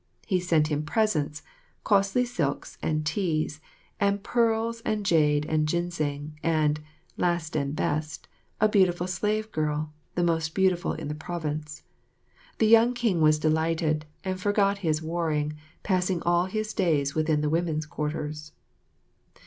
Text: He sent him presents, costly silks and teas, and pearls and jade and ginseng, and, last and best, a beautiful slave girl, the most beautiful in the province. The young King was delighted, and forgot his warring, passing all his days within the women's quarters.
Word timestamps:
He 0.25 0.39
sent 0.39 0.69
him 0.71 0.81
presents, 0.81 1.43
costly 1.83 2.25
silks 2.25 2.75
and 2.81 3.05
teas, 3.05 3.61
and 3.99 4.23
pearls 4.23 4.81
and 4.81 5.05
jade 5.05 5.45
and 5.45 5.67
ginseng, 5.67 6.39
and, 6.41 6.79
last 7.17 7.55
and 7.55 7.75
best, 7.75 8.27
a 8.59 8.67
beautiful 8.67 9.05
slave 9.05 9.51
girl, 9.51 9.93
the 10.15 10.23
most 10.23 10.55
beautiful 10.55 10.93
in 10.93 11.07
the 11.07 11.13
province. 11.13 11.83
The 12.57 12.65
young 12.65 12.95
King 12.95 13.21
was 13.21 13.37
delighted, 13.37 14.07
and 14.23 14.41
forgot 14.41 14.79
his 14.79 15.03
warring, 15.03 15.53
passing 15.83 16.23
all 16.23 16.45
his 16.47 16.73
days 16.73 17.13
within 17.13 17.41
the 17.41 17.49
women's 17.51 17.85
quarters. 17.85 18.53